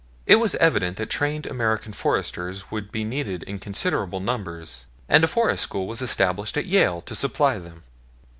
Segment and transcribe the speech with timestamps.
[0.25, 5.27] It was evident that trained American Foresters would be needed in considerable numbers, and a
[5.27, 7.83] forest school was established at Yale to supply them.